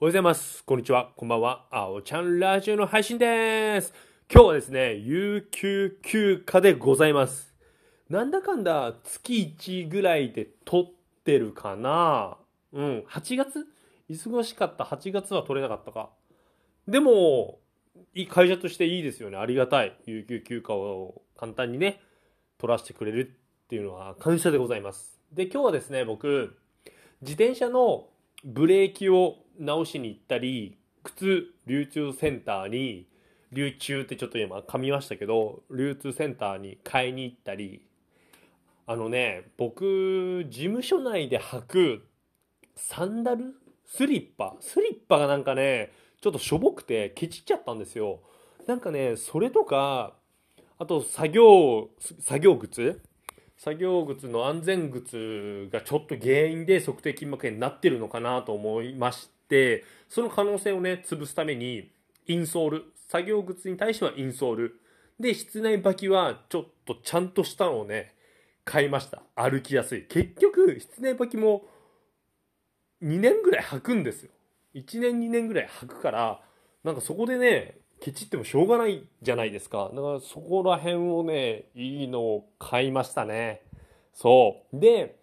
[0.00, 0.62] おはようございます。
[0.62, 1.10] こんにちは。
[1.16, 1.66] こんばんは。
[1.72, 3.92] あおちゃんラジオの配信です。
[4.32, 7.52] 今日はですね、有給休暇でございます。
[8.08, 10.86] なんだかんだ月1ぐらいで撮っ
[11.24, 12.36] てるかな
[12.72, 13.66] うん、8月？
[14.08, 16.10] 忙しかった8月は撮れなかったか。
[16.86, 17.58] でも、
[18.14, 19.36] いい会社としていいですよね。
[19.36, 19.96] ありがたい。
[20.06, 22.00] 有給休暇を簡単にね、
[22.58, 23.32] 取らせてくれる
[23.64, 25.18] っていうのは感謝でございます。
[25.32, 26.56] で、今日はですね、僕、
[27.20, 28.06] 自転車の
[28.44, 33.06] ブレーキを直しに行ったり、靴流通センターに、
[33.52, 37.82] 流通ってちょっと今噛みましたけど、流通センターに買いに行ったり、
[38.86, 42.08] あのね、僕、事務所内で履く
[42.74, 48.20] サンダルスリッパスリッパがなんかね、ちょっとしょぼくてケチっちゃったんですよ。
[48.66, 50.14] なんかね、それとか、
[50.78, 53.00] あと作業、作業靴
[53.56, 59.37] 作業靴の安全靴がちょっと原因で測定筋膜炎になってるのかなと思いまして、
[60.08, 61.90] その可能性をね、潰すために、
[62.26, 62.84] インソール。
[63.08, 64.80] 作業靴に対してはインソール。
[65.18, 68.14] で、室内履きはちょっとちゃんとしたのをね、
[68.64, 69.22] 買いました。
[69.34, 70.04] 歩きやすい。
[70.04, 71.64] 結局、室内履きも
[73.02, 74.30] 2年ぐらい履くんですよ。
[74.74, 76.40] 1年2年ぐらい履くから、
[76.84, 79.90] なんかそこでね、ケチってもしょうがないじゃないですか。
[79.94, 83.62] だからそこら辺をね、いいのを買いましたね。
[84.12, 84.78] そう。
[84.78, 85.16] で、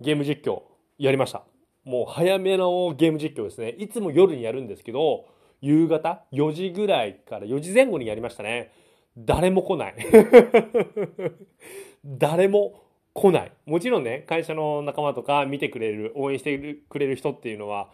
[0.00, 0.62] ゲーム実況
[0.98, 1.44] やりました。
[1.84, 3.70] もう早めのゲーム実況ですね。
[3.70, 5.26] いつも夜にやるんですけど、
[5.60, 8.72] 夕方4時ぐらいから4時前後にやりましたね。
[9.16, 9.94] 誰も来ない。
[12.04, 12.82] 誰も
[13.14, 13.52] 来ない。
[13.66, 17.90] もちろんね、会社の仲間とか見てくれる、応援してくれる人っていうのは、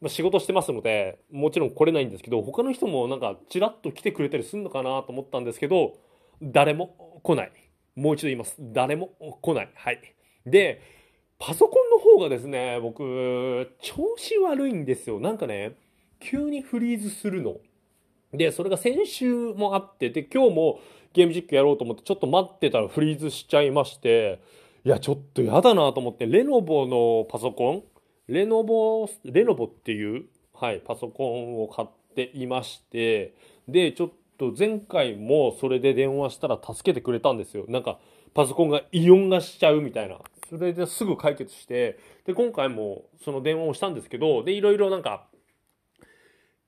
[0.00, 5.98] まあ、仕事してますので、もちろん来れないんですけど、他の人もなんかちらっと来てくれたりするのかなと思ったんですけど、
[6.42, 7.52] 誰も来ない。
[7.94, 8.56] もう一度言います。
[8.58, 9.70] 誰も来ない。
[9.74, 10.00] はい。
[10.46, 10.80] で、
[11.46, 15.20] パソコンの方がですね、僕、調子悪いんですよ。
[15.20, 15.76] なんかね、
[16.18, 17.58] 急にフリーズするの。
[18.32, 20.80] で、それが先週もあって、で、今日も
[21.12, 24.40] ゲーム実況やろうと思って、ちょっと待ってたらフリーズしちゃいまして、
[24.86, 27.82] いや、ちょっとやだなと思って、レノボのパソコン、
[28.26, 33.34] レノボ、レノボっていう、はい、パソコンを買っていまして、
[33.68, 37.64] で、ちょっと前回もそれで電話したら助けてくれたんですよ。
[37.68, 37.98] なんか、
[38.34, 40.18] パソコンがイオンがしちゃうみたいな。
[40.48, 45.26] それですぐ解決して、で、今回もその電話をしたんですけど、で、いろいろなんか、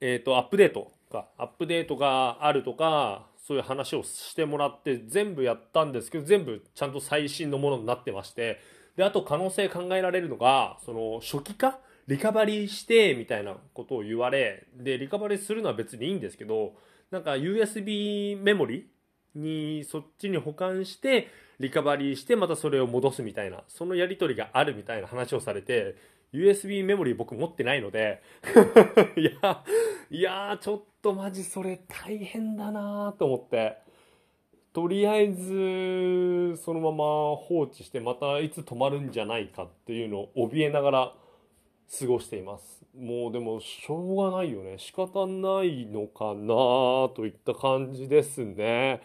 [0.00, 8.58] えっ、と、アップデートか、アップデートがあるとか、そういう話をしてもらって全部やったんですけど、全部ちゃんと最新のものになってまして、
[8.96, 16.74] で、あと可能性考えられるのが、その初期化リカバリーして、みたいなことを言われ、で、リカバリーするのは別にいいんですけど、
[17.10, 18.88] なんか USB メモリ
[19.34, 21.28] にそっちに保管して、
[21.58, 25.96] リカバリーしてまたそれを戻すみたいな、そのやり取りがあるみたいな話をされて、
[26.32, 28.22] USB メモリ僕持ってないので、
[29.16, 29.64] いや、
[30.10, 33.78] いやちょっとマジそれ大変だなと思って。
[34.72, 41.14] とりあえず、そのまま放置して、またいつ止まるんじゃないかっていうのを怯えながら
[41.98, 42.84] 過ごしています。
[42.96, 44.78] もうでも、しょうがないよね。
[44.78, 49.02] 仕方ないのかなといった感じですね。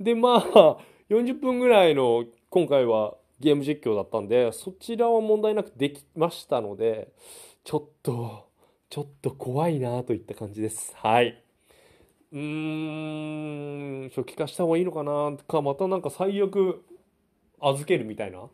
[0.00, 0.78] で、まあ、
[1.08, 7.12] 40分ぐらいの今回はゲーム実況だったんで、そちらは問題なくできましたので、
[7.64, 8.48] ちょっと、
[8.88, 10.92] ちょっと怖いなといった感じです。
[10.96, 11.42] はい。
[12.32, 16.84] うーん、初期化した方がいいのかなとか、またなんか最悪
[17.60, 18.48] 預けるみたいな。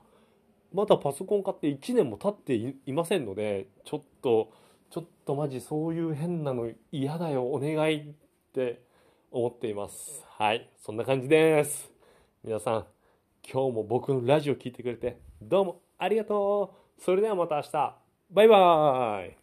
[0.73, 4.53] まだパソコン買って1年も経っていませんので、ちょっと、
[4.91, 8.05] ちょっとマジそういう変なの嫌だよ、お願いっ
[8.53, 8.83] て
[9.31, 10.25] 思っています。
[10.29, 10.69] はい。
[10.79, 11.91] そんな感じです。
[12.45, 12.87] 皆さん、
[13.51, 17.97] 今日も僕のラジオ聴いてくれて、どうもありがとうそれではまた明日
[18.31, 19.42] バイバーイ